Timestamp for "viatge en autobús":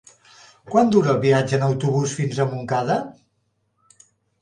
1.27-2.17